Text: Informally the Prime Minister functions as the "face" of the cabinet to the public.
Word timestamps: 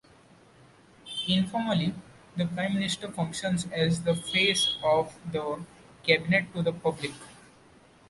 Informally 1.27 1.93
the 2.35 2.47
Prime 2.47 2.73
Minister 2.73 3.11
functions 3.11 3.67
as 3.71 4.01
the 4.01 4.15
"face" 4.15 4.75
of 4.83 5.13
the 5.31 5.63
cabinet 6.03 6.51
to 6.55 6.63
the 6.63 6.73
public. 6.73 7.11